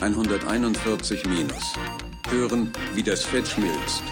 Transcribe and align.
141 0.00 1.26
minus. 1.26 1.74
Hören, 2.30 2.72
wie 2.94 3.02
das 3.02 3.22
Fett 3.22 3.46
schmilzt. 3.46 4.02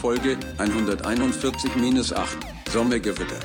Folge 0.00 0.38
141 0.56 1.76
minus 1.76 2.10
8. 2.10 2.38
Sommergewitter. 2.70 3.38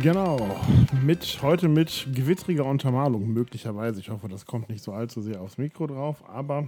Genau, 0.00 0.58
mit, 1.04 1.38
heute 1.42 1.68
mit 1.68 2.08
gewittriger 2.14 2.64
Untermalung 2.64 3.30
möglicherweise. 3.30 4.00
Ich 4.00 4.08
hoffe, 4.08 4.28
das 4.28 4.46
kommt 4.46 4.70
nicht 4.70 4.82
so 4.82 4.92
allzu 4.92 5.20
sehr 5.20 5.42
aufs 5.42 5.58
Mikro 5.58 5.86
drauf, 5.86 6.26
aber 6.26 6.66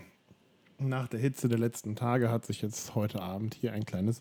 nach 0.79 1.09
der 1.09 1.21
Hitze 1.21 1.49
der 1.49 1.59
letzten 1.59 1.97
Tage 1.97 2.31
hat 2.31 2.45
sich 2.45 2.61
jetzt 2.61 2.95
heute 2.95 3.23
Abend 3.23 3.55
hier 3.55 3.73
ein 3.73 3.87
kleines 3.87 4.21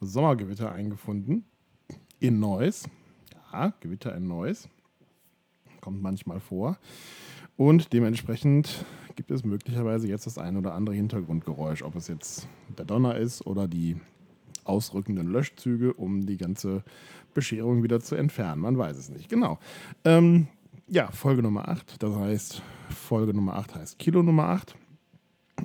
Sommergewitter 0.00 0.72
eingefunden. 0.72 1.44
In 2.18 2.40
Neuss. 2.40 2.88
Ja, 3.52 3.72
Gewitter 3.78 4.16
in 4.16 4.26
Neuss. 4.26 4.68
Kommt 5.82 6.00
manchmal 6.00 6.40
vor. 6.40 6.78
Und 7.56 7.92
dementsprechend 7.92 8.86
gibt 9.16 9.30
es 9.30 9.44
möglicherweise 9.44 10.08
jetzt 10.08 10.26
das 10.26 10.38
ein 10.38 10.56
oder 10.56 10.74
andere 10.74 10.94
Hintergrundgeräusch, 10.94 11.82
ob 11.82 11.96
es 11.96 12.08
jetzt 12.08 12.48
der 12.78 12.84
Donner 12.84 13.16
ist 13.16 13.44
oder 13.46 13.68
die 13.68 13.96
ausrückenden 14.64 15.26
Löschzüge, 15.26 15.92
um 15.92 16.24
die 16.24 16.36
ganze 16.36 16.84
Bescherung 17.34 17.82
wieder 17.82 18.00
zu 18.00 18.14
entfernen. 18.14 18.60
Man 18.60 18.78
weiß 18.78 18.96
es 18.96 19.10
nicht. 19.10 19.28
Genau. 19.28 19.58
Ähm, 20.04 20.46
ja, 20.86 21.10
Folge 21.10 21.42
Nummer 21.42 21.68
8. 21.68 22.00
Das 22.00 22.14
heißt, 22.14 22.62
Folge 22.88 23.34
Nummer 23.34 23.56
8 23.56 23.74
heißt 23.74 23.98
Kilo 23.98 24.22
Nummer 24.22 24.44
8. 24.50 24.76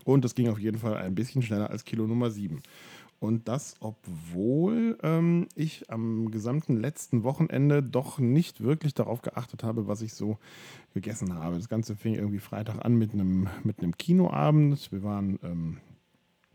Und 0.04 0.26
es 0.26 0.34
ging 0.34 0.50
auf 0.50 0.60
jeden 0.60 0.80
Fall 0.80 0.98
ein 0.98 1.14
bisschen 1.14 1.44
schneller 1.44 1.70
als 1.70 1.86
Kilo 1.86 2.08
Nummer 2.08 2.32
7. 2.32 2.62
Und 3.20 3.48
das, 3.48 3.76
obwohl 3.80 4.98
ähm, 5.02 5.48
ich 5.56 5.90
am 5.90 6.30
gesamten 6.30 6.78
letzten 6.78 7.24
Wochenende 7.24 7.82
doch 7.82 8.20
nicht 8.20 8.62
wirklich 8.62 8.94
darauf 8.94 9.22
geachtet 9.22 9.64
habe, 9.64 9.88
was 9.88 10.02
ich 10.02 10.14
so 10.14 10.38
gegessen 10.94 11.34
habe. 11.34 11.56
Das 11.56 11.68
Ganze 11.68 11.96
fing 11.96 12.14
irgendwie 12.14 12.40
Freitag 12.40 12.86
an 12.86 12.96
mit 12.96 13.14
einem 13.14 13.48
mit 13.64 13.78
Kinoabend. 13.98 14.92
Wir 14.92 15.02
waren 15.02 15.40
ähm, 15.44 15.78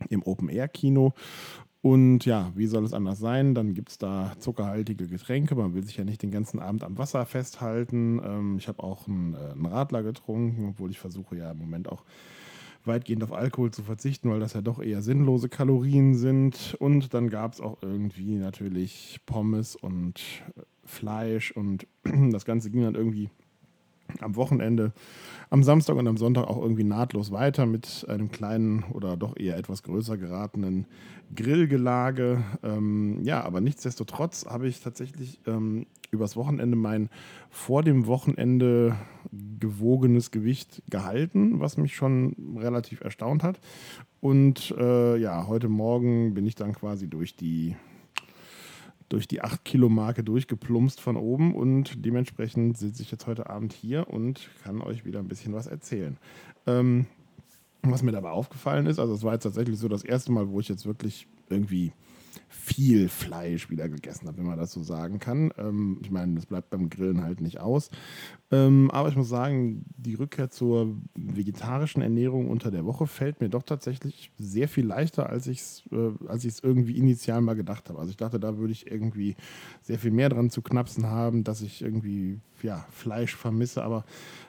im 0.08 0.22
Open-Air-Kino. 0.22 1.14
Und 1.80 2.24
ja, 2.26 2.52
wie 2.54 2.68
soll 2.68 2.84
es 2.84 2.92
anders 2.92 3.18
sein? 3.18 3.56
Dann 3.56 3.74
gibt 3.74 3.90
es 3.90 3.98
da 3.98 4.32
zuckerhaltige 4.38 5.08
Getränke. 5.08 5.56
Man 5.56 5.74
will 5.74 5.82
sich 5.82 5.96
ja 5.96 6.04
nicht 6.04 6.22
den 6.22 6.30
ganzen 6.30 6.60
Abend 6.60 6.84
am 6.84 6.96
Wasser 6.96 7.26
festhalten. 7.26 8.20
Ähm, 8.24 8.56
ich 8.56 8.68
habe 8.68 8.84
auch 8.84 9.08
einen, 9.08 9.34
äh, 9.34 9.50
einen 9.50 9.66
Radler 9.66 10.04
getrunken, 10.04 10.68
obwohl 10.68 10.92
ich 10.92 11.00
versuche 11.00 11.36
ja 11.36 11.50
im 11.50 11.58
Moment 11.58 11.88
auch 11.88 12.04
weitgehend 12.84 13.22
auf 13.22 13.32
Alkohol 13.32 13.70
zu 13.70 13.82
verzichten, 13.82 14.30
weil 14.30 14.40
das 14.40 14.54
ja 14.54 14.60
doch 14.60 14.80
eher 14.80 15.02
sinnlose 15.02 15.48
Kalorien 15.48 16.14
sind. 16.14 16.76
Und 16.78 17.14
dann 17.14 17.30
gab 17.30 17.52
es 17.52 17.60
auch 17.60 17.78
irgendwie 17.82 18.36
natürlich 18.36 19.20
Pommes 19.26 19.76
und 19.76 20.20
Fleisch 20.84 21.52
und 21.52 21.86
das 22.30 22.44
Ganze 22.44 22.70
ging 22.70 22.82
dann 22.82 22.94
irgendwie 22.94 23.30
am 24.20 24.36
Wochenende, 24.36 24.92
am 25.50 25.62
Samstag 25.62 25.96
und 25.96 26.06
am 26.06 26.16
Sonntag 26.16 26.46
auch 26.46 26.60
irgendwie 26.60 26.84
nahtlos 26.84 27.30
weiter 27.30 27.66
mit 27.66 28.06
einem 28.08 28.30
kleinen 28.30 28.84
oder 28.92 29.16
doch 29.16 29.36
eher 29.36 29.56
etwas 29.56 29.82
größer 29.82 30.16
geratenen 30.16 30.86
Grillgelage. 31.34 32.42
Ähm, 32.62 33.20
ja, 33.22 33.42
aber 33.42 33.60
nichtsdestotrotz 33.60 34.46
habe 34.46 34.68
ich 34.68 34.80
tatsächlich 34.80 35.40
ähm, 35.46 35.86
übers 36.10 36.36
Wochenende 36.36 36.76
mein 36.76 37.08
vor 37.50 37.82
dem 37.82 38.06
Wochenende 38.06 38.96
gewogenes 39.58 40.30
Gewicht 40.30 40.82
gehalten, 40.90 41.60
was 41.60 41.76
mich 41.76 41.96
schon 41.96 42.56
relativ 42.58 43.00
erstaunt 43.00 43.42
hat. 43.42 43.60
Und 44.20 44.74
äh, 44.78 45.16
ja, 45.16 45.46
heute 45.46 45.68
Morgen 45.68 46.34
bin 46.34 46.46
ich 46.46 46.54
dann 46.54 46.72
quasi 46.74 47.08
durch 47.08 47.34
die 47.34 47.76
durch 49.12 49.28
die 49.28 49.42
8-Kilo-Marke 49.42 50.24
durchgeplumpst 50.24 50.98
von 50.98 51.16
oben 51.16 51.54
und 51.54 52.04
dementsprechend 52.04 52.78
sitze 52.78 53.02
ich 53.02 53.10
jetzt 53.10 53.26
heute 53.26 53.50
Abend 53.50 53.74
hier 53.74 54.08
und 54.08 54.48
kann 54.64 54.80
euch 54.80 55.04
wieder 55.04 55.18
ein 55.18 55.28
bisschen 55.28 55.52
was 55.52 55.66
erzählen. 55.66 56.16
Ähm, 56.66 57.04
was 57.82 58.02
mir 58.02 58.12
dabei 58.12 58.30
aufgefallen 58.30 58.86
ist, 58.86 58.98
also 58.98 59.12
es 59.12 59.22
war 59.22 59.34
jetzt 59.34 59.42
tatsächlich 59.42 59.78
so 59.78 59.88
das 59.88 60.02
erste 60.02 60.32
Mal, 60.32 60.48
wo 60.48 60.60
ich 60.60 60.68
jetzt 60.68 60.86
wirklich 60.86 61.26
irgendwie 61.50 61.92
viel 62.52 63.08
Fleisch 63.08 63.70
wieder 63.70 63.88
gegessen 63.88 64.28
habe, 64.28 64.38
wenn 64.38 64.46
man 64.46 64.58
das 64.58 64.72
so 64.72 64.82
sagen 64.82 65.18
kann. 65.18 65.52
Ähm, 65.56 65.98
ich 66.02 66.10
meine, 66.10 66.34
das 66.34 66.46
bleibt 66.46 66.70
beim 66.70 66.90
Grillen 66.90 67.22
halt 67.22 67.40
nicht 67.40 67.58
aus. 67.60 67.90
Ähm, 68.50 68.90
aber 68.90 69.08
ich 69.08 69.16
muss 69.16 69.30
sagen, 69.30 69.86
die 69.96 70.14
Rückkehr 70.14 70.50
zur 70.50 70.94
vegetarischen 71.14 72.02
Ernährung 72.02 72.50
unter 72.50 72.70
der 72.70 72.84
Woche 72.84 73.06
fällt 73.06 73.40
mir 73.40 73.48
doch 73.48 73.62
tatsächlich 73.62 74.30
sehr 74.38 74.68
viel 74.68 74.84
leichter, 74.84 75.30
als 75.30 75.46
ich 75.46 75.60
es 75.60 75.82
äh, 75.90 76.60
irgendwie 76.62 76.98
initial 76.98 77.40
mal 77.40 77.54
gedacht 77.54 77.88
habe. 77.88 77.98
Also 77.98 78.10
ich 78.10 78.18
dachte, 78.18 78.38
da 78.38 78.58
würde 78.58 78.72
ich 78.72 78.90
irgendwie 78.90 79.36
sehr 79.80 79.98
viel 79.98 80.10
mehr 80.10 80.28
dran 80.28 80.50
zu 80.50 80.60
knapsen 80.60 81.06
haben, 81.06 81.44
dass 81.44 81.62
ich 81.62 81.80
irgendwie 81.80 82.40
ja, 82.62 82.86
Fleisch 82.90 83.34
vermisse. 83.34 83.82
Aber 83.82 84.04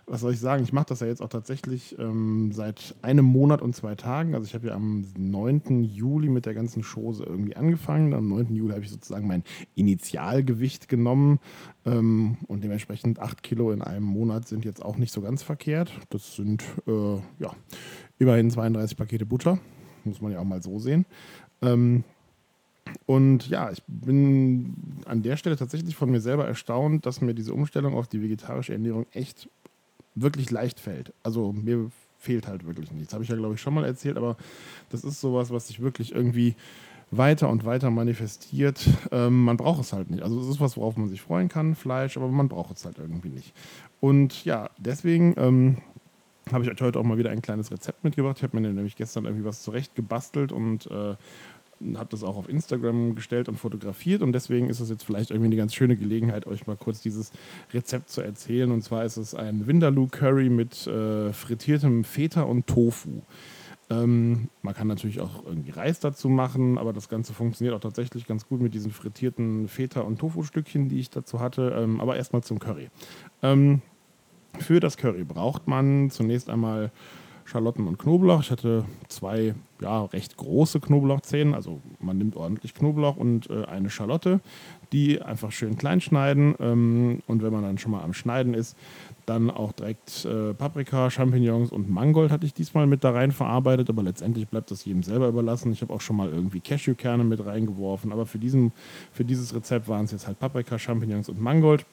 was 0.06 0.22
soll 0.22 0.34
ich 0.34 0.40
sagen? 0.40 0.64
Ich 0.64 0.74
mache 0.74 0.88
das 0.88 1.00
ja 1.00 1.08
jetzt 1.08 1.22
auch 1.22 1.30
tatsächlich 1.30 1.98
ähm, 1.98 2.52
seit 2.52 2.96
einem 3.02 3.26
Monat 3.26 3.62
und 3.62 3.76
zwei 3.76 3.96
Tagen. 3.96 4.36
Also 4.36 4.46
ich 4.46 4.54
habe 4.54 4.68
ja 4.68 4.76
am 4.76 5.06
9. 5.18 5.84
Juli 5.84 6.30
mit 6.30 6.46
der 6.46 6.54
ganzen 6.54 6.84
Chose 6.84 7.24
irgendwie 7.24 7.56
angefangen. 7.56 7.93
Am 7.94 8.28
9. 8.28 8.56
Juli 8.56 8.74
habe 8.74 8.84
ich 8.84 8.90
sozusagen 8.90 9.28
mein 9.28 9.44
Initialgewicht 9.76 10.88
genommen. 10.88 11.40
Ähm, 11.86 12.38
und 12.48 12.64
dementsprechend 12.64 13.20
8 13.20 13.44
Kilo 13.44 13.72
in 13.72 13.82
einem 13.82 14.06
Monat 14.06 14.48
sind 14.48 14.66
jetzt 14.66 14.84
auch 14.84 14.98
nicht 14.98 15.14
so 15.14 15.22
ganz 15.22 15.44
verkehrt. 15.44 15.92
Das 16.10 16.36
sind 16.36 16.64
äh, 16.88 17.16
ja, 17.40 17.54
immerhin 18.20 18.50
32 18.50 18.98
Pakete 18.98 19.26
Butter. 19.26 19.60
Muss 20.04 20.22
man 20.22 20.32
ja 20.32 20.40
auch 20.40 20.46
mal 20.46 20.64
so 20.64 20.80
sehen. 20.80 21.06
Ähm, 21.62 22.04
und 23.06 23.48
ja, 23.50 23.72
ich 23.72 23.82
bin 23.88 24.76
an 25.06 25.24
der 25.24 25.38
Stelle 25.38 25.56
tatsächlich 25.56 25.96
von 25.96 26.12
mir 26.12 26.22
selber 26.22 26.48
erstaunt, 26.48 27.06
dass 27.06 27.22
mir 27.22 27.34
diese 27.34 27.54
Umstellung 27.54 27.96
auf 27.96 28.08
die 28.08 28.22
vegetarische 28.22 28.74
Ernährung 28.74 29.06
echt 29.12 29.50
wirklich 30.16 30.52
leicht 30.52 30.80
fällt. 30.80 31.14
Also 31.24 31.54
mir 31.54 31.92
fehlt 32.20 32.48
halt 32.48 32.66
wirklich 32.66 32.92
nichts. 32.92 33.14
Habe 33.14 33.24
ich 33.24 33.30
ja, 33.30 33.36
glaube 33.36 33.56
ich, 33.56 33.62
schon 33.62 33.74
mal 33.74 33.84
erzählt, 33.84 34.18
aber 34.18 34.38
das 34.90 35.04
ist 35.04 35.20
sowas, 35.20 35.52
was 35.52 35.68
sich 35.68 35.82
wirklich 35.82 36.14
irgendwie 36.14 36.56
weiter 37.12 37.50
und 37.50 37.66
weiter 37.66 37.90
manifestiert. 37.90 38.88
Ähm, 39.12 39.44
man 39.44 39.58
braucht 39.58 39.82
es 39.82 39.94
halt 39.94 40.10
nicht. 40.10 40.24
Also 40.24 40.40
es 40.40 40.48
ist 40.48 40.60
was, 40.60 40.78
worauf 40.78 40.98
man 40.98 41.10
sich 41.10 41.22
freuen 41.22 41.50
kann, 41.50 41.76
Fleisch, 41.76 42.18
aber 42.18 42.28
man 42.28 42.50
braucht 42.50 42.78
es 42.78 42.86
halt 42.86 42.98
irgendwie 42.98 43.30
nicht. 43.30 43.54
Und 44.00 44.44
ja, 44.46 44.70
deswegen 44.78 45.36
ähm, 45.38 45.78
habe 46.52 46.64
ich 46.64 46.72
euch 46.72 46.82
heute 46.82 47.00
auch 47.00 47.04
mal 47.04 47.18
wieder 47.18 47.30
ein 47.30 47.42
kleines 47.42 47.72
Rezept 47.72 48.04
mitgebracht. 48.04 48.38
Ich 48.38 48.44
habe 48.44 48.60
mir 48.60 48.68
nämlich 48.68 48.96
gestern 48.96 49.26
irgendwie 49.26 49.46
was 49.46 49.62
zurecht 49.62 49.96
gebastelt 49.96 50.52
und 50.52 50.88
äh, 50.88 51.16
habe 51.96 52.10
das 52.10 52.24
auch 52.24 52.38
auf 52.38 52.50
Instagram 52.50 53.16
gestellt 53.16 53.50
und 53.50 53.58
fotografiert 53.58 54.22
und 54.22 54.32
deswegen 54.32 54.70
ist 54.70 54.80
es 54.80 54.90
jetzt 54.90 55.04
vielleicht 55.04 55.32
irgendwie 55.32 55.48
eine 55.48 55.56
ganz 55.56 55.74
schöne 55.74 55.98
Gelegenheit, 55.98 56.48
euch 56.48 56.66
mal 56.66 56.78
kurz 56.78 57.02
dieses 57.02 57.32
Rezept 57.74 58.10
zu 58.10 58.22
erzählen. 58.22 58.72
Und 58.72 58.84
zwar 58.84 59.04
ist 59.06 59.18
es 59.18 59.36
ein 59.36 59.68
Vindaloo 59.68 60.08
Curry 60.08 60.50
mit 60.50 60.88
äh, 60.88 61.34
frittiertem 61.34 62.04
Feta 62.04 62.44
und 62.44 62.68
Tofu. 62.68 63.22
Ähm, 63.94 64.50
man 64.62 64.74
kann 64.74 64.88
natürlich 64.88 65.20
auch 65.20 65.46
irgendwie 65.46 65.72
Reis 65.72 66.00
dazu 66.00 66.30
machen, 66.30 66.78
aber 66.78 66.94
das 66.94 67.10
Ganze 67.10 67.34
funktioniert 67.34 67.76
auch 67.76 67.82
tatsächlich 67.82 68.26
ganz 68.26 68.48
gut 68.48 68.62
mit 68.62 68.74
diesen 68.74 68.92
frittierten 68.92 69.68
Feta- 69.68 70.02
und 70.02 70.20
Tofu-Stückchen, 70.20 70.90
die 70.90 71.00
ich 71.00 71.10
dazu 71.10 71.40
hatte. 71.40 71.74
Ähm, 71.78 72.02
aber 72.02 72.16
erstmal 72.16 72.44
zum 72.44 72.60
Curry. 72.60 72.90
Ähm, 73.42 73.82
für 74.60 74.80
das 74.80 74.98
Curry 74.98 75.24
braucht 75.24 75.68
man 75.68 76.10
zunächst 76.10 76.50
einmal 76.50 76.92
Schalotten 77.46 77.88
und 77.88 78.00
Knoblauch. 78.00 78.42
Ich 78.42 78.52
hatte 78.52 78.86
zwei 79.08 79.56
ja, 79.82 80.06
recht 80.06 80.38
große 80.38 80.80
Knoblauchzehen, 80.80 81.54
also 81.54 81.82
man 82.00 82.18
nimmt 82.18 82.36
ordentlich 82.36 82.74
Knoblauch 82.74 83.18
und 83.18 83.50
äh, 83.50 83.66
eine 83.66 83.90
Schalotte, 83.90 84.40
die 84.92 85.22
einfach 85.22 85.52
schön 85.52 85.78
klein 85.78 86.00
schneiden. 86.00 86.56
Ähm, 86.60 87.22
und 87.28 87.44
wenn 87.44 87.52
man 87.52 87.64
dann 87.64 87.78
schon 87.78 87.92
mal 87.92 88.02
am 88.02 88.14
Schneiden 88.14 88.54
ist, 88.54 88.78
dann 89.26 89.50
auch 89.52 89.72
direkt 89.74 90.26
äh, 90.26 90.54
Paprika, 90.54 91.10
Champignons 91.10 91.72
und 91.72 91.90
Mangold 91.90 92.32
hatte 92.32 92.46
ich 92.46 92.54
diesmal 92.54 92.88
mit 92.88 93.04
da 93.04 93.12
rein 93.12 93.32
verarbeitet, 93.32 93.90
aber 93.90 94.04
letztendlich 94.04 94.48
bleibt 94.48 94.72
das 94.72 94.86
jedem 94.86 95.04
selber 95.04 95.28
überlassen. 95.28 95.72
Ich 95.72 95.82
habe 95.82 95.94
auch 95.94 96.02
schon 96.02 96.16
mal 96.16 96.30
irgendwie 96.30 96.60
Cashewkerne 96.60 97.24
mit 97.24 97.46
reingeworfen, 97.46 98.12
aber 98.12 98.26
für, 98.26 98.40
diesen, 98.40 98.72
für 99.12 99.26
dieses 99.26 99.54
Rezept 99.54 99.88
waren 99.88 100.06
es 100.06 100.12
jetzt 100.12 100.28
halt 100.28 100.40
Paprika, 100.40 100.80
Champignons 100.80 101.30
und 101.30 101.42
Mangold 101.42 101.86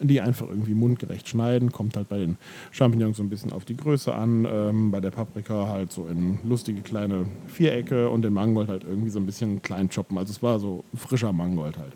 die 0.00 0.20
einfach 0.20 0.48
irgendwie 0.48 0.74
mundgerecht 0.74 1.28
schneiden. 1.28 1.72
Kommt 1.72 1.96
halt 1.96 2.08
bei 2.08 2.18
den 2.18 2.36
Champignons 2.70 3.18
so 3.18 3.22
ein 3.22 3.28
bisschen 3.28 3.52
auf 3.52 3.64
die 3.64 3.76
Größe 3.76 4.14
an. 4.14 4.46
Ähm, 4.50 4.90
bei 4.90 5.00
der 5.00 5.10
Paprika 5.10 5.68
halt 5.68 5.92
so 5.92 6.06
in 6.06 6.38
lustige 6.44 6.80
kleine 6.80 7.26
Vierecke 7.46 8.08
und 8.08 8.22
den 8.22 8.32
Mangold 8.32 8.68
halt 8.68 8.84
irgendwie 8.84 9.10
so 9.10 9.18
ein 9.18 9.26
bisschen 9.26 9.62
klein 9.62 9.88
choppen. 9.88 10.18
Also 10.18 10.30
es 10.32 10.42
war 10.42 10.58
so 10.58 10.84
frischer 10.94 11.32
Mangold 11.32 11.78
halt. 11.78 11.92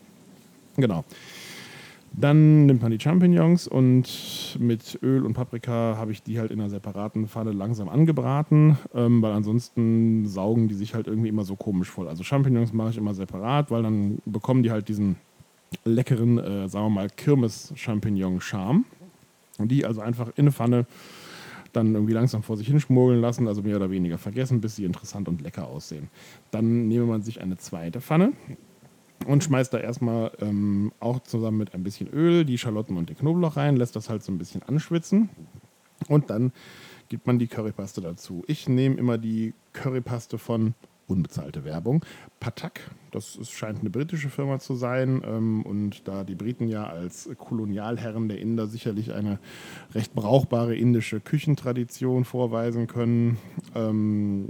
Genau. 0.77 1.05
Dann 2.17 2.67
nimmt 2.67 2.81
man 2.81 2.93
die 2.93 3.01
Champignons 3.01 3.67
und 3.67 4.57
mit 4.61 5.01
Öl 5.03 5.27
und 5.27 5.35
Paprika 5.35 5.97
habe 5.99 6.13
ich 6.13 6.23
die 6.23 6.39
halt 6.39 6.53
in 6.53 6.61
einer 6.61 6.71
separaten 6.71 7.27
Pfanne 7.27 7.51
langsam 7.51 7.89
angebraten, 7.89 8.79
ähm, 8.95 9.21
weil 9.21 9.33
ansonsten 9.33 10.25
saugen 10.27 10.69
die 10.69 10.75
sich 10.75 10.95
halt 10.95 11.09
irgendwie 11.09 11.29
immer 11.29 11.43
so 11.43 11.57
komisch 11.57 11.91
voll. 11.91 12.07
Also 12.07 12.23
Champignons 12.23 12.73
mache 12.73 12.91
ich 12.91 12.99
immer 12.99 13.15
separat, 13.15 13.73
weil 13.73 13.83
dann 13.83 14.19
bekommen 14.27 14.63
die 14.63 14.71
halt 14.71 14.89
diesen 14.89 15.17
leckeren, 15.85 16.39
äh, 16.39 16.69
sagen 16.69 16.87
wir 16.87 16.91
mal, 16.91 17.11
Kirmes-Champignon-Charme. 17.11 18.85
Und 19.59 19.69
die 19.69 19.85
also 19.85 20.01
einfach 20.01 20.29
in 20.31 20.45
eine 20.45 20.53
Pfanne 20.53 20.87
dann 21.73 21.95
irgendwie 21.95 22.13
langsam 22.13 22.43
vor 22.43 22.57
sich 22.57 22.69
hinschmuggeln 22.69 23.21
lassen, 23.21 23.49
also 23.49 23.63
mehr 23.63 23.77
oder 23.77 23.91
weniger 23.91 24.19
vergessen, 24.19 24.61
bis 24.61 24.77
sie 24.77 24.85
interessant 24.85 25.29
und 25.29 25.43
lecker 25.43 25.67
aussehen. 25.67 26.09
Dann 26.51 26.89
nehme 26.89 27.07
man 27.07 27.23
sich 27.23 27.41
eine 27.41 27.57
zweite 27.57 28.01
Pfanne, 28.01 28.33
und 29.27 29.43
schmeißt 29.43 29.73
da 29.73 29.79
erstmal 29.79 30.33
ähm, 30.41 30.93
auch 31.01 31.21
zusammen 31.21 31.59
mit 31.59 31.75
ein 31.75 31.83
bisschen 31.83 32.09
Öl 32.09 32.45
die 32.45 32.59
Schalotten 32.59 32.97
und 32.97 33.09
den 33.09 33.17
Knoblauch 33.17 33.57
rein, 33.57 33.77
lässt 33.77 33.97
das 33.97 34.11
halt 34.11 34.23
so 34.23 34.33
ein 34.33 34.39
bisschen 34.39 34.63
anschwitzen 34.63 35.31
und 36.09 36.31
dann 36.31 36.53
gibt 37.09 37.27
man 37.27 37.39
die 37.39 37.47
Currypaste 37.47 38.01
dazu. 38.01 38.45
Ich 38.47 38.69
nehme 38.69 38.97
immer 38.97 39.19
die 39.19 39.55
Currypaste 39.73 40.39
von 40.39 40.75
unbezahlte 41.07 41.65
Werbung. 41.65 42.05
Patak, 42.41 42.91
das 43.11 43.39
scheint 43.51 43.81
eine 43.81 43.91
britische 43.91 44.29
Firma 44.29 44.59
zu 44.59 44.75
sein. 44.75 45.23
Ähm, 45.25 45.63
und 45.63 46.07
da 46.09 46.25
die 46.25 46.35
Briten 46.35 46.69
ja 46.69 46.85
als 46.85 47.29
Kolonialherren 47.39 48.29
der 48.29 48.41
Inder 48.41 48.67
sicherlich 48.67 49.13
eine 49.13 49.39
recht 49.95 50.15
brauchbare 50.15 50.75
indische 50.75 51.21
Küchentradition 51.21 52.25
vorweisen 52.25 52.87
können, 52.87 53.39
ähm, 53.75 54.49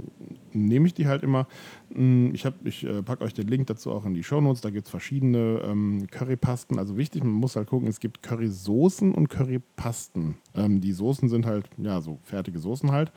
nehme 0.51 0.87
ich 0.87 0.93
die 0.93 1.07
halt 1.07 1.23
immer. 1.23 1.47
Mm, 1.93 2.33
ich, 2.33 2.47
ich 2.63 2.83
äh, 2.85 3.03
packe 3.03 3.23
euch 3.23 3.33
den 3.33 3.47
Link 3.47 3.67
dazu 3.67 3.91
auch 3.91 4.05
in 4.05 4.13
die 4.13 4.23
Shownotes. 4.23 4.61
Da 4.61 4.69
gibt 4.69 4.87
es 4.87 4.91
verschiedene 4.91 5.61
ähm, 5.63 6.07
Currypasten. 6.09 6.79
Also 6.79 6.97
wichtig, 6.97 7.23
man 7.23 7.33
muss 7.33 7.55
halt 7.55 7.67
gucken, 7.67 7.87
es 7.87 7.99
gibt 7.99 8.23
Currysoßen 8.23 9.13
und 9.13 9.29
Currypasten. 9.29 10.35
Ähm, 10.55 10.81
die 10.81 10.93
Soßen 10.93 11.29
sind 11.29 11.45
halt, 11.45 11.69
ja, 11.77 12.01
so 12.01 12.19
fertige 12.23 12.59
Soßen 12.59 12.91
halt. 12.91 13.11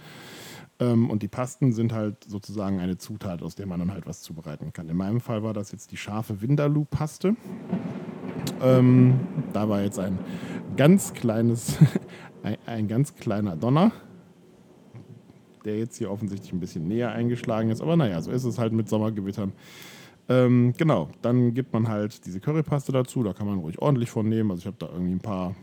Ähm, 0.80 1.10
und 1.10 1.22
die 1.22 1.28
Pasten 1.28 1.72
sind 1.72 1.92
halt 1.92 2.24
sozusagen 2.24 2.78
eine 2.78 2.98
Zutat, 2.98 3.42
aus 3.42 3.54
der 3.54 3.66
man 3.66 3.80
dann 3.80 3.92
halt 3.92 4.06
was 4.06 4.22
zubereiten 4.22 4.72
kann. 4.72 4.88
In 4.88 4.96
meinem 4.96 5.20
Fall 5.20 5.42
war 5.42 5.52
das 5.52 5.72
jetzt 5.72 5.90
die 5.90 5.96
scharfe 5.96 6.40
Vindaloo-Paste. 6.40 7.36
Ähm, 8.62 9.20
da 9.52 9.68
war 9.68 9.82
jetzt 9.82 9.98
ein 9.98 10.18
ganz 10.76 11.12
kleines, 11.12 11.78
ein, 12.42 12.56
ein, 12.66 12.88
ganz 12.88 13.14
kleiner 13.14 13.56
Donner, 13.56 13.92
der 15.64 15.78
jetzt 15.78 15.96
hier 15.96 16.10
offensichtlich 16.10 16.52
ein 16.52 16.60
bisschen 16.60 16.86
näher 16.86 17.10
eingeschlagen 17.12 17.70
ist. 17.70 17.80
Aber 17.80 17.96
naja, 17.96 18.20
so 18.20 18.30
ist 18.30 18.44
es 18.44 18.58
halt 18.58 18.72
mit 18.72 18.88
Sommergewittern. 18.88 19.52
Ähm, 20.28 20.74
genau, 20.76 21.08
dann 21.22 21.54
gibt 21.54 21.72
man 21.72 21.88
halt 21.88 22.24
diese 22.26 22.38
Currypaste 22.38 22.92
dazu. 22.92 23.22
Da 23.22 23.32
kann 23.32 23.46
man 23.46 23.58
ruhig 23.58 23.78
ordentlich 23.80 24.10
von 24.10 24.28
nehmen. 24.28 24.50
Also 24.50 24.60
ich 24.60 24.66
habe 24.66 24.76
da 24.78 24.86
irgendwie 24.86 25.12
ein 25.12 25.20
paar 25.20 25.54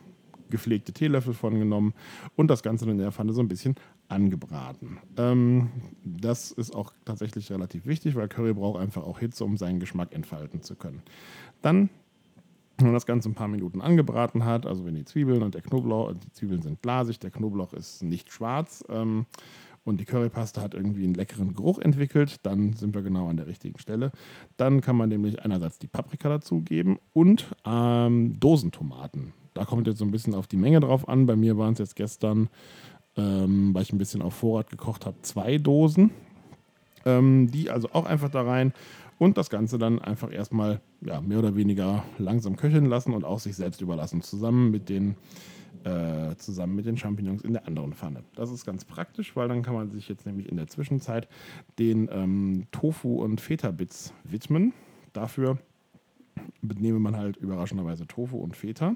gepflegte 0.49 0.93
Teelöffel 0.93 1.33
von 1.33 1.57
genommen 1.59 1.93
und 2.35 2.49
das 2.49 2.63
Ganze 2.63 2.89
in 2.89 2.97
der 2.97 3.11
Pfanne 3.11 3.33
so 3.33 3.41
ein 3.41 3.47
bisschen 3.47 3.75
angebraten. 4.07 4.97
Ähm, 5.17 5.69
das 6.03 6.51
ist 6.51 6.75
auch 6.75 6.93
tatsächlich 7.05 7.51
relativ 7.51 7.85
wichtig, 7.85 8.15
weil 8.15 8.27
Curry 8.27 8.53
braucht 8.53 8.79
einfach 8.79 9.03
auch 9.03 9.19
Hitze, 9.19 9.43
um 9.43 9.57
seinen 9.57 9.79
Geschmack 9.79 10.13
entfalten 10.13 10.61
zu 10.61 10.75
können. 10.75 11.01
Dann, 11.61 11.89
wenn 12.77 12.87
man 12.87 12.93
das 12.93 13.05
Ganze 13.05 13.29
ein 13.29 13.35
paar 13.35 13.47
Minuten 13.47 13.81
angebraten 13.81 14.45
hat, 14.45 14.65
also 14.65 14.85
wenn 14.85 14.95
die 14.95 15.05
Zwiebeln 15.05 15.43
und 15.43 15.55
der 15.55 15.61
Knoblauch, 15.61 16.13
die 16.13 16.31
Zwiebeln 16.31 16.61
sind 16.61 16.81
glasig, 16.81 17.19
der 17.19 17.31
Knoblauch 17.31 17.73
ist 17.73 18.03
nicht 18.03 18.31
schwarz 18.31 18.83
ähm, 18.89 19.25
und 19.83 19.99
die 19.99 20.05
Currypaste 20.05 20.61
hat 20.61 20.73
irgendwie 20.73 21.03
einen 21.03 21.13
leckeren 21.13 21.53
Geruch 21.53 21.79
entwickelt, 21.79 22.37
dann 22.43 22.73
sind 22.73 22.93
wir 22.93 23.01
genau 23.01 23.29
an 23.29 23.37
der 23.37 23.47
richtigen 23.47 23.79
Stelle. 23.79 24.11
Dann 24.57 24.81
kann 24.81 24.97
man 24.97 25.09
nämlich 25.09 25.43
einerseits 25.43 25.79
die 25.79 25.87
Paprika 25.87 26.29
dazugeben 26.29 26.99
und 27.13 27.47
ähm, 27.65 28.39
Dosentomaten. 28.39 29.33
Da 29.55 29.63
kommt 29.63 29.87
jetzt 29.87 29.99
so 29.99 30.05
ein 30.05 30.11
bisschen 30.11 30.35
auf 30.35 30.47
die 30.47 30.57
Menge 30.57 30.81
drauf 30.81 31.07
an. 31.07 31.25
Bei 31.25 31.37
mir 31.37 31.57
waren 31.57 31.73
es 31.73 31.79
jetzt 31.79 31.95
gestern 31.95 32.49
ähm, 33.17 33.73
weil 33.73 33.83
ich 33.83 33.93
ein 33.93 33.97
bisschen 33.97 34.21
auf 34.21 34.33
Vorrat 34.35 34.69
gekocht 34.69 35.05
habe, 35.05 35.17
zwei 35.21 35.57
Dosen. 35.57 36.11
Ähm, 37.05 37.51
die 37.51 37.69
also 37.69 37.89
auch 37.93 38.05
einfach 38.05 38.29
da 38.29 38.41
rein 38.41 38.73
und 39.19 39.37
das 39.37 39.49
Ganze 39.49 39.77
dann 39.77 39.99
einfach 39.99 40.31
erstmal 40.31 40.81
ja, 41.01 41.21
mehr 41.21 41.39
oder 41.39 41.55
weniger 41.55 42.03
langsam 42.17 42.55
köcheln 42.55 42.85
lassen 42.85 43.13
und 43.13 43.23
auch 43.23 43.39
sich 43.39 43.55
selbst 43.55 43.81
überlassen, 43.81 44.21
zusammen 44.21 44.71
mit 44.71 44.89
den 44.89 45.15
äh, 45.83 46.35
zusammen 46.37 46.75
mit 46.75 46.87
den 46.87 46.97
Champignons 46.97 47.43
in 47.43 47.53
der 47.53 47.67
anderen 47.67 47.93
Pfanne. 47.93 48.23
Das 48.35 48.49
ist 48.49 48.65
ganz 48.65 48.85
praktisch, 48.85 49.35
weil 49.35 49.47
dann 49.47 49.61
kann 49.61 49.75
man 49.75 49.91
sich 49.91 50.09
jetzt 50.09 50.25
nämlich 50.25 50.49
in 50.49 50.57
der 50.57 50.67
Zwischenzeit 50.67 51.27
den 51.77 52.09
ähm, 52.11 52.65
Tofu 52.71 53.21
und 53.21 53.39
Feta-Bits 53.39 54.11
widmen. 54.23 54.73
Dafür 55.13 55.59
nehme 56.61 56.99
man 56.99 57.15
halt 57.15 57.37
überraschenderweise 57.37 58.07
Tofu 58.07 58.37
und 58.37 58.55
Feta 58.55 58.95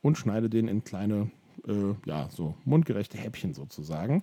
und 0.00 0.16
schneide 0.16 0.48
den 0.48 0.68
in 0.68 0.84
kleine 0.84 1.30
äh, 1.68 1.94
ja, 2.06 2.28
so 2.30 2.54
mundgerechte 2.64 3.18
Häppchen 3.18 3.54
sozusagen. 3.54 4.22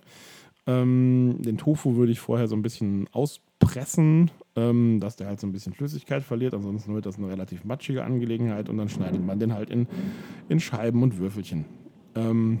Ähm, 0.66 1.36
den 1.40 1.56
Tofu 1.56 1.96
würde 1.96 2.12
ich 2.12 2.20
vorher 2.20 2.46
so 2.46 2.54
ein 2.54 2.62
bisschen 2.62 3.08
auspressen, 3.12 4.30
ähm, 4.56 5.00
dass 5.00 5.16
der 5.16 5.26
halt 5.26 5.40
so 5.40 5.46
ein 5.46 5.52
bisschen 5.52 5.72
Flüssigkeit 5.72 6.22
verliert. 6.22 6.54
Ansonsten 6.54 6.94
wird 6.94 7.06
das 7.06 7.18
eine 7.18 7.28
relativ 7.28 7.64
matschige 7.64 8.04
Angelegenheit 8.04 8.68
und 8.68 8.76
dann 8.76 8.88
schneidet 8.88 9.24
man 9.24 9.38
den 9.38 9.54
halt 9.54 9.70
in, 9.70 9.86
in 10.48 10.60
Scheiben 10.60 11.02
und 11.02 11.18
Würfelchen. 11.18 11.64
Ähm, 12.14 12.60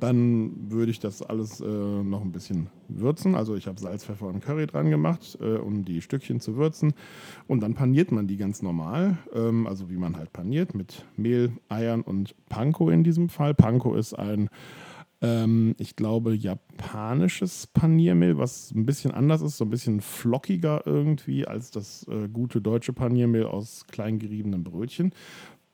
dann 0.00 0.70
würde 0.70 0.90
ich 0.90 1.00
das 1.00 1.22
alles 1.22 1.60
äh, 1.60 1.64
noch 1.66 2.22
ein 2.22 2.32
bisschen 2.32 2.68
würzen. 2.88 3.34
Also 3.34 3.54
ich 3.56 3.66
habe 3.66 3.80
Salz, 3.80 4.04
Pfeffer 4.04 4.26
und 4.26 4.40
Curry 4.40 4.66
dran 4.66 4.90
gemacht, 4.90 5.38
äh, 5.40 5.56
um 5.56 5.84
die 5.84 6.02
Stückchen 6.02 6.40
zu 6.40 6.56
würzen. 6.56 6.94
Und 7.46 7.60
dann 7.60 7.74
paniert 7.74 8.12
man 8.12 8.26
die 8.26 8.36
ganz 8.36 8.62
normal, 8.62 9.18
ähm, 9.34 9.66
also 9.66 9.90
wie 9.90 9.96
man 9.96 10.16
halt 10.16 10.32
paniert, 10.32 10.74
mit 10.74 11.04
Mehl, 11.16 11.52
Eiern 11.68 12.02
und 12.02 12.34
Panko 12.48 12.90
in 12.90 13.04
diesem 13.04 13.28
Fall. 13.28 13.54
Panko 13.54 13.94
ist 13.94 14.14
ein, 14.14 14.48
ähm, 15.22 15.74
ich 15.78 15.96
glaube, 15.96 16.34
japanisches 16.34 17.66
Paniermehl, 17.66 18.38
was 18.38 18.72
ein 18.72 18.86
bisschen 18.86 19.12
anders 19.12 19.42
ist, 19.42 19.56
so 19.56 19.64
ein 19.64 19.70
bisschen 19.70 20.00
flockiger 20.00 20.82
irgendwie 20.86 21.46
als 21.46 21.70
das 21.70 22.06
äh, 22.08 22.28
gute 22.28 22.60
deutsche 22.60 22.92
Paniermehl 22.92 23.46
aus 23.46 23.86
klein 23.86 24.18
geriebenen 24.18 24.62
Brötchen 24.62 25.12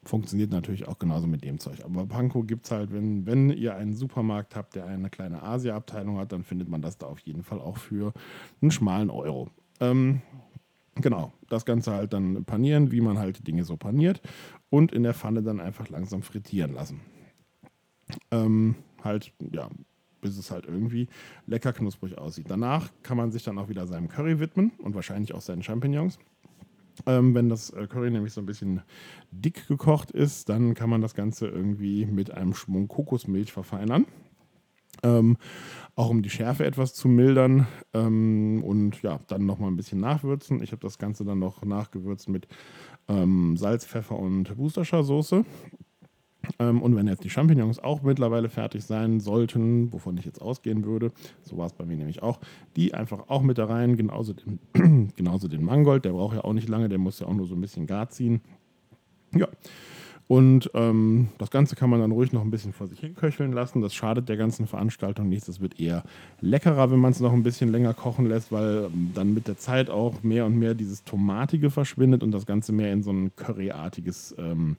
funktioniert 0.04 0.50
natürlich 0.50 0.88
auch 0.88 0.98
genauso 0.98 1.26
mit 1.26 1.44
dem 1.44 1.58
Zeug. 1.58 1.84
Aber 1.84 2.06
Panko 2.06 2.42
gibt 2.42 2.64
es 2.64 2.70
halt, 2.70 2.92
wenn, 2.92 3.24
wenn 3.26 3.50
ihr 3.50 3.76
einen 3.76 3.94
Supermarkt 3.94 4.56
habt, 4.56 4.74
der 4.74 4.86
eine 4.86 5.10
kleine 5.10 5.42
Asia-Abteilung 5.42 6.18
hat, 6.18 6.32
dann 6.32 6.42
findet 6.42 6.68
man 6.68 6.82
das 6.82 6.98
da 6.98 7.06
auf 7.06 7.20
jeden 7.20 7.42
Fall 7.42 7.60
auch 7.60 7.76
für 7.76 8.12
einen 8.60 8.70
schmalen 8.70 9.10
Euro. 9.10 9.48
Ähm, 9.80 10.20
genau, 10.96 11.32
das 11.48 11.64
Ganze 11.64 11.92
halt 11.92 12.12
dann 12.12 12.44
panieren, 12.44 12.90
wie 12.90 13.00
man 13.00 13.18
halt 13.18 13.46
Dinge 13.46 13.64
so 13.64 13.76
paniert 13.76 14.20
und 14.70 14.92
in 14.92 15.04
der 15.04 15.14
Pfanne 15.14 15.42
dann 15.42 15.60
einfach 15.60 15.88
langsam 15.88 16.22
frittieren 16.22 16.74
lassen. 16.74 17.00
Ähm, 18.30 18.74
halt, 19.04 19.32
ja, 19.52 19.70
bis 20.20 20.36
es 20.36 20.50
halt 20.50 20.66
irgendwie 20.66 21.08
lecker 21.46 21.72
knusprig 21.72 22.18
aussieht. 22.18 22.46
Danach 22.48 22.90
kann 23.02 23.16
man 23.16 23.30
sich 23.30 23.42
dann 23.44 23.58
auch 23.58 23.68
wieder 23.68 23.86
seinem 23.86 24.08
Curry 24.08 24.40
widmen 24.40 24.72
und 24.78 24.94
wahrscheinlich 24.94 25.34
auch 25.34 25.40
seinen 25.40 25.62
Champignons. 25.62 26.18
Ähm, 27.06 27.34
wenn 27.34 27.48
das 27.48 27.70
äh, 27.70 27.86
Curry 27.86 28.10
nämlich 28.10 28.32
so 28.32 28.40
ein 28.40 28.46
bisschen 28.46 28.82
dick 29.30 29.66
gekocht 29.68 30.10
ist, 30.10 30.48
dann 30.48 30.74
kann 30.74 30.90
man 30.90 31.00
das 31.00 31.14
Ganze 31.14 31.48
irgendwie 31.48 32.06
mit 32.06 32.30
einem 32.30 32.54
Schwung 32.54 32.88
Kokosmilch 32.88 33.52
verfeinern. 33.52 34.06
Ähm, 35.02 35.36
auch 35.96 36.10
um 36.10 36.22
die 36.22 36.30
Schärfe 36.30 36.64
etwas 36.64 36.94
zu 36.94 37.08
mildern 37.08 37.66
ähm, 37.92 38.62
und 38.62 39.02
ja, 39.02 39.20
dann 39.26 39.46
nochmal 39.46 39.70
ein 39.70 39.76
bisschen 39.76 40.00
nachwürzen. 40.00 40.62
Ich 40.62 40.70
habe 40.72 40.82
das 40.82 40.98
Ganze 40.98 41.24
dann 41.24 41.38
noch 41.38 41.64
nachgewürzt 41.64 42.28
mit 42.28 42.46
ähm, 43.08 43.56
Salz, 43.56 43.84
Pfeffer 43.84 44.18
und 44.18 44.56
Worcestershire 44.56 45.02
Soße. 45.02 45.36
Ähm, 45.36 45.44
und 46.58 46.96
wenn 46.96 47.06
jetzt 47.06 47.24
die 47.24 47.30
Champignons 47.30 47.78
auch 47.78 48.02
mittlerweile 48.02 48.48
fertig 48.48 48.84
sein 48.84 49.20
sollten, 49.20 49.92
wovon 49.92 50.16
ich 50.16 50.24
jetzt 50.24 50.42
ausgehen 50.42 50.84
würde, 50.84 51.12
so 51.42 51.56
war 51.56 51.66
es 51.66 51.72
bei 51.72 51.84
mir 51.84 51.96
nämlich 51.96 52.22
auch, 52.22 52.40
die 52.76 52.94
einfach 52.94 53.28
auch 53.28 53.42
mit 53.42 53.58
da 53.58 53.66
rein, 53.66 53.96
genauso 53.96 54.32
den, 54.32 55.12
genauso 55.16 55.48
den 55.48 55.64
Mangold, 55.64 56.04
der 56.04 56.12
braucht 56.12 56.36
ja 56.36 56.44
auch 56.44 56.52
nicht 56.52 56.68
lange, 56.68 56.88
der 56.88 56.98
muss 56.98 57.20
ja 57.20 57.26
auch 57.26 57.34
nur 57.34 57.46
so 57.46 57.54
ein 57.54 57.60
bisschen 57.60 57.86
gar 57.86 58.08
ziehen. 58.08 58.40
Ja. 59.34 59.48
Und 60.28 60.70
ähm, 60.72 61.28
das 61.36 61.50
Ganze 61.50 61.76
kann 61.76 61.90
man 61.90 62.00
dann 62.00 62.12
ruhig 62.12 62.32
noch 62.32 62.40
ein 62.40 62.50
bisschen 62.50 62.72
vor 62.72 62.86
sich 62.86 63.00
hin 63.00 63.14
köcheln 63.14 63.52
lassen. 63.52 63.82
Das 63.82 63.92
schadet 63.92 64.28
der 64.30 64.38
ganzen 64.38 64.66
Veranstaltung 64.66 65.28
nichts. 65.28 65.48
Es 65.48 65.60
wird 65.60 65.78
eher 65.78 66.04
leckerer, 66.40 66.90
wenn 66.90 67.00
man 67.00 67.12
es 67.12 67.20
noch 67.20 67.34
ein 67.34 67.42
bisschen 67.42 67.70
länger 67.70 67.92
kochen 67.92 68.26
lässt, 68.26 68.50
weil 68.50 68.84
ähm, 68.86 69.10
dann 69.14 69.34
mit 69.34 69.46
der 69.46 69.58
Zeit 69.58 69.90
auch 69.90 70.22
mehr 70.22 70.46
und 70.46 70.58
mehr 70.58 70.74
dieses 70.74 71.04
Tomatige 71.04 71.70
verschwindet 71.70 72.22
und 72.22 72.30
das 72.30 72.46
Ganze 72.46 72.72
mehr 72.72 72.92
in 72.92 73.02
so 73.02 73.10
ein 73.10 73.36
Curryartiges 73.36 74.34
ähm, 74.38 74.76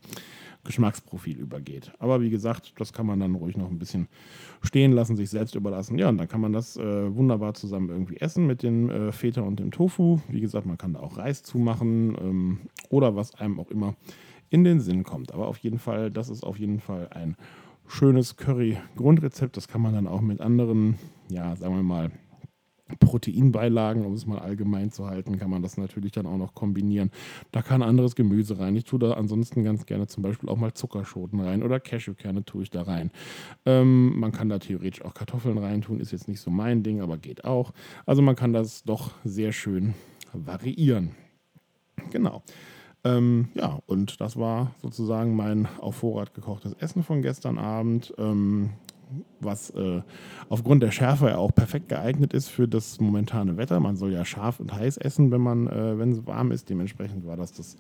Geschmacksprofil 0.64 1.38
übergeht. 1.38 1.92
Aber 2.00 2.22
wie 2.22 2.30
gesagt, 2.30 2.74
das 2.78 2.94
kann 2.94 3.06
man 3.06 3.20
dann 3.20 3.36
ruhig 3.36 3.58
noch 3.58 3.70
ein 3.70 3.80
bisschen 3.80 4.08
stehen 4.62 4.94
lassen, 4.94 5.16
sich 5.16 5.30
selbst 5.30 5.56
überlassen. 5.56 5.98
Ja, 5.98 6.10
und 6.10 6.18
dann 6.18 6.28
kann 6.28 6.42
man 6.42 6.54
das 6.54 6.78
äh, 6.78 7.16
wunderbar 7.16 7.54
zusammen 7.54 7.90
irgendwie 7.90 8.18
essen 8.18 8.48
mit 8.48 8.64
dem 8.64 8.90
äh, 8.90 9.12
Feta 9.12 9.42
und 9.42 9.60
dem 9.60 9.72
Tofu. 9.72 10.20
Wie 10.30 10.40
gesagt, 10.40 10.66
man 10.66 10.78
kann 10.78 10.94
da 10.94 11.02
auch 11.02 11.18
Reis 11.18 11.44
zumachen 11.44 12.16
ähm, 12.20 12.58
oder 12.90 13.16
was 13.16 13.36
einem 13.36 13.60
auch 13.60 13.72
immer 13.72 13.96
in 14.50 14.64
den 14.64 14.80
Sinn 14.80 15.04
kommt. 15.04 15.34
Aber 15.34 15.48
auf 15.48 15.58
jeden 15.58 15.80
Fall, 15.80 16.12
das 16.12 16.30
ist 16.30 16.44
auf 16.44 16.58
jeden 16.58 16.80
Fall 16.80 17.10
ein 17.12 17.36
schönes 17.88 18.38
Curry-Grundrezept. 18.38 19.58
Das 19.58 19.68
kann 19.68 19.82
man 19.82 19.94
dann 19.94 20.08
auch 20.08 20.22
mit 20.22 20.40
anderen, 20.40 20.96
ja, 21.30 21.56
sagen 21.56 21.76
wir 21.76 21.84
mal, 21.84 22.12
Proteinbeilagen, 23.00 24.06
um 24.06 24.14
es 24.14 24.26
mal 24.26 24.40
allgemein 24.40 24.92
zu 24.92 25.08
halten, 25.08 25.38
kann 25.38 25.50
man 25.50 25.62
das 25.62 25.78
natürlich 25.78 26.12
dann 26.12 26.26
auch 26.26 26.38
noch 26.38 26.54
kombinieren. 26.54 27.12
Da 27.52 27.62
kann 27.62 27.82
anderes 27.82 28.16
Gemüse 28.16 28.60
rein. 28.60 28.76
Ich 28.76 28.86
tue 28.86 29.00
da 29.00 29.14
ansonsten 29.14 29.64
ganz 29.64 29.86
gerne 29.86 30.08
zum 30.08 30.24
Beispiel 30.24 30.50
auch 30.50 30.58
mal 30.58 30.74
Zuckerschoten 30.74 31.40
rein 31.40 31.64
oder 31.64 31.80
Cashewkerne 31.80 32.46
tue 32.46 32.64
ich 32.64 32.70
da 32.70 32.84
rein. 32.84 33.12
Ähm, 33.66 34.20
man 34.20 34.32
kann 34.32 34.50
da 34.50 34.60
theoretisch 34.60 35.04
auch 35.04 35.14
Kartoffeln 35.14 35.58
reintun, 35.58 36.00
ist 36.00 36.12
jetzt 36.12 36.28
nicht 36.28 36.40
so 36.40 36.52
mein 36.52 36.84
Ding, 36.84 37.02
aber 37.02 37.18
geht 37.18 37.46
auch. 37.46 37.74
Also 38.06 38.22
man 38.22 38.36
kann 38.36 38.54
das 38.54 38.84
doch 38.84 39.12
sehr 39.24 39.52
schön 39.52 39.94
variieren. 40.34 41.12
Genau. 42.12 42.44
Ähm, 43.04 43.50
ja, 43.54 43.80
und 43.86 44.22
das 44.22 44.38
war 44.38 44.74
sozusagen 44.82 45.36
mein 45.36 45.68
auf 45.80 45.98
Vorrat 45.98 46.34
gekochtes 46.34 46.74
Essen 46.74 47.04
von 47.04 47.22
gestern 47.22 47.58
Abend. 47.58 48.14
Ähm, 48.18 48.72
was 49.40 49.70
äh, 49.72 50.02
aufgrund 50.50 50.84
der 50.84 50.92
Schärfe 50.92 51.30
ja 51.30 51.38
auch 51.38 51.54
perfekt 51.54 51.90
geeignet 51.90 52.34
ist 52.34 52.48
für 52.48 52.68
das 52.68 53.00
momentane 53.00 53.58
Wetter. 53.58 53.80
Man 53.80 53.96
soll 53.96 54.12
ja 54.12 54.26
scharf 54.26 54.60
und 54.60 54.74
heiß 54.74 54.98
essen, 54.98 55.32
wenn 55.32 55.42
man, 55.42 55.68
äh, 55.68 55.98
wenn 55.98 56.12
es 56.12 56.26
warm 56.26 56.52
ist. 56.52 56.70
Dementsprechend 56.70 57.26
war 57.26 57.38
das 57.38 57.54
das 57.54 57.76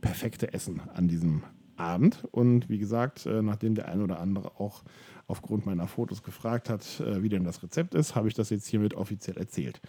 perfekte 0.00 0.52
Essen 0.52 0.80
an 0.94 1.08
diesem 1.08 1.42
Abend. 1.76 2.26
Und 2.30 2.68
wie 2.68 2.78
gesagt, 2.78 3.26
äh, 3.26 3.42
nachdem 3.42 3.74
der 3.74 3.88
ein 3.88 4.02
oder 4.02 4.20
andere 4.20 4.60
auch 4.60 4.82
aufgrund 5.26 5.66
meiner 5.66 5.88
Fotos 5.88 6.22
gefragt 6.22 6.70
hat, 6.70 7.00
äh, 7.00 7.22
wie 7.22 7.28
denn 7.28 7.44
das 7.44 7.62
Rezept 7.62 7.94
ist, 7.94 8.14
habe 8.14 8.28
ich 8.28 8.34
das 8.34 8.50
jetzt 8.50 8.66
hiermit 8.66 8.94
offiziell 8.94 9.36
erzählt. 9.36 9.80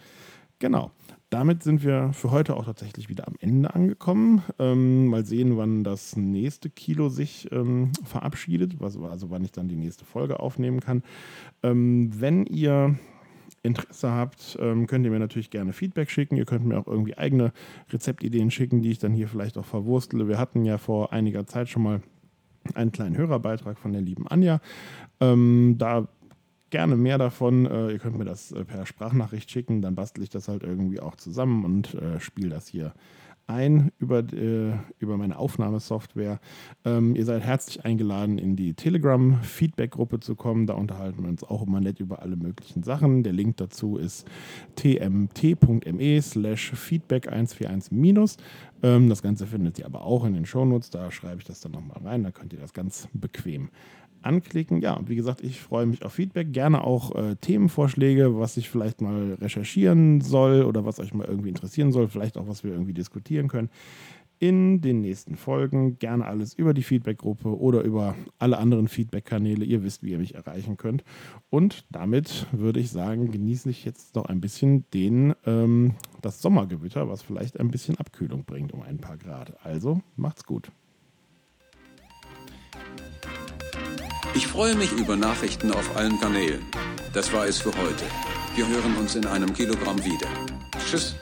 Genau. 0.58 0.90
Damit 1.30 1.62
sind 1.62 1.84
wir 1.84 2.12
für 2.14 2.30
heute 2.30 2.56
auch 2.56 2.64
tatsächlich 2.64 3.08
wieder 3.10 3.28
am 3.28 3.34
Ende 3.38 3.74
angekommen. 3.74 4.42
Ähm, 4.58 5.08
mal 5.08 5.26
sehen, 5.26 5.58
wann 5.58 5.84
das 5.84 6.16
nächste 6.16 6.70
Kilo 6.70 7.10
sich 7.10 7.52
ähm, 7.52 7.92
verabschiedet, 8.02 8.80
also 8.80 9.30
wann 9.30 9.44
ich 9.44 9.52
dann 9.52 9.68
die 9.68 9.76
nächste 9.76 10.06
Folge 10.06 10.40
aufnehmen 10.40 10.80
kann. 10.80 11.02
Ähm, 11.62 12.10
wenn 12.18 12.46
ihr 12.46 12.98
Interesse 13.62 14.10
habt, 14.10 14.58
ähm, 14.60 14.86
könnt 14.86 15.04
ihr 15.04 15.10
mir 15.10 15.18
natürlich 15.18 15.50
gerne 15.50 15.72
Feedback 15.74 16.10
schicken. 16.10 16.36
Ihr 16.36 16.46
könnt 16.46 16.64
mir 16.64 16.78
auch 16.78 16.86
irgendwie 16.86 17.18
eigene 17.18 17.52
Rezeptideen 17.90 18.50
schicken, 18.50 18.80
die 18.80 18.90
ich 18.90 18.98
dann 18.98 19.12
hier 19.12 19.28
vielleicht 19.28 19.58
auch 19.58 19.66
verwurstele. 19.66 20.28
Wir 20.28 20.38
hatten 20.38 20.64
ja 20.64 20.78
vor 20.78 21.12
einiger 21.12 21.46
Zeit 21.46 21.68
schon 21.68 21.82
mal 21.82 22.00
einen 22.74 22.92
kleinen 22.92 23.16
Hörerbeitrag 23.16 23.78
von 23.78 23.92
der 23.92 24.02
lieben 24.02 24.26
Anja. 24.28 24.60
Ähm, 25.20 25.76
da 25.78 26.08
gerne 26.70 26.96
mehr 26.96 27.18
davon. 27.18 27.66
Äh, 27.66 27.92
ihr 27.92 27.98
könnt 27.98 28.18
mir 28.18 28.24
das 28.24 28.52
äh, 28.52 28.64
per 28.64 28.86
Sprachnachricht 28.86 29.50
schicken, 29.50 29.82
dann 29.82 29.94
bastel 29.94 30.22
ich 30.22 30.30
das 30.30 30.48
halt 30.48 30.62
irgendwie 30.62 31.00
auch 31.00 31.16
zusammen 31.16 31.64
und 31.64 31.94
äh, 31.94 32.20
spiele 32.20 32.50
das 32.50 32.68
hier 32.68 32.92
ein 33.48 33.90
über, 33.98 34.18
äh, 34.18 34.74
über 34.98 35.16
meine 35.16 35.38
Aufnahmesoftware. 35.38 36.38
Ähm, 36.84 37.16
ihr 37.16 37.24
seid 37.24 37.42
herzlich 37.42 37.84
eingeladen, 37.84 38.36
in 38.36 38.56
die 38.56 38.74
Telegram-Feedback-Gruppe 38.74 40.20
zu 40.20 40.36
kommen. 40.36 40.66
Da 40.66 40.74
unterhalten 40.74 41.22
wir 41.22 41.30
uns 41.30 41.42
auch 41.42 41.66
immer 41.66 41.80
nett 41.80 41.98
über 41.98 42.20
alle 42.20 42.36
möglichen 42.36 42.82
Sachen. 42.82 43.22
Der 43.22 43.32
Link 43.32 43.56
dazu 43.56 43.96
ist 43.96 44.28
tmt.me 44.76 46.20
slash 46.20 46.72
feedback 46.72 47.28
141 47.28 48.36
ähm, 48.82 49.08
Das 49.08 49.22
Ganze 49.22 49.46
findet 49.46 49.78
ihr 49.78 49.86
aber 49.86 50.02
auch 50.02 50.26
in 50.26 50.34
den 50.34 50.44
Shownotes. 50.44 50.90
Da 50.90 51.10
schreibe 51.10 51.38
ich 51.38 51.46
das 51.46 51.60
dann 51.60 51.72
nochmal 51.72 52.02
rein. 52.04 52.24
Da 52.24 52.30
könnt 52.30 52.52
ihr 52.52 52.60
das 52.60 52.74
ganz 52.74 53.08
bequem 53.14 53.70
anklicken. 54.22 54.80
Ja, 54.80 55.00
wie 55.06 55.16
gesagt, 55.16 55.42
ich 55.42 55.60
freue 55.60 55.86
mich 55.86 56.04
auf 56.04 56.12
Feedback. 56.14 56.52
Gerne 56.52 56.84
auch 56.84 57.14
äh, 57.14 57.36
Themenvorschläge, 57.36 58.38
was 58.38 58.56
ich 58.56 58.68
vielleicht 58.68 59.00
mal 59.00 59.34
recherchieren 59.40 60.20
soll 60.20 60.62
oder 60.62 60.84
was 60.84 60.98
euch 61.00 61.14
mal 61.14 61.26
irgendwie 61.26 61.48
interessieren 61.48 61.92
soll. 61.92 62.08
Vielleicht 62.08 62.36
auch, 62.36 62.48
was 62.48 62.64
wir 62.64 62.72
irgendwie 62.72 62.94
diskutieren 62.94 63.48
können. 63.48 63.70
In 64.40 64.80
den 64.80 65.00
nächsten 65.00 65.36
Folgen 65.36 65.98
gerne 65.98 66.24
alles 66.24 66.54
über 66.54 66.72
die 66.72 66.84
Feedback-Gruppe 66.84 67.58
oder 67.58 67.82
über 67.82 68.14
alle 68.38 68.58
anderen 68.58 68.86
Feedback-Kanäle. 68.86 69.64
Ihr 69.64 69.82
wisst, 69.82 70.04
wie 70.04 70.12
ihr 70.12 70.18
mich 70.18 70.36
erreichen 70.36 70.76
könnt. 70.76 71.02
Und 71.50 71.84
damit 71.90 72.46
würde 72.52 72.78
ich 72.78 72.90
sagen, 72.90 73.32
genieße 73.32 73.68
ich 73.68 73.84
jetzt 73.84 74.14
noch 74.14 74.26
ein 74.26 74.40
bisschen 74.40 74.84
den, 74.94 75.34
ähm, 75.44 75.94
das 76.22 76.40
Sommergewitter, 76.40 77.08
was 77.08 77.22
vielleicht 77.22 77.58
ein 77.58 77.72
bisschen 77.72 77.98
Abkühlung 77.98 78.44
bringt 78.44 78.72
um 78.72 78.82
ein 78.82 78.98
paar 78.98 79.16
Grad. 79.16 79.56
Also 79.64 80.02
macht's 80.14 80.44
gut. 80.44 80.70
Ich 84.38 84.46
freue 84.46 84.76
mich 84.76 84.92
über 84.92 85.16
Nachrichten 85.16 85.72
auf 85.72 85.96
allen 85.96 86.20
Kanälen. 86.20 86.64
Das 87.12 87.32
war 87.32 87.48
es 87.48 87.58
für 87.58 87.70
heute. 87.76 88.04
Wir 88.54 88.68
hören 88.68 88.96
uns 88.96 89.16
in 89.16 89.26
einem 89.26 89.52
Kilogramm 89.52 89.98
wieder. 90.04 90.28
Tschüss. 90.88 91.16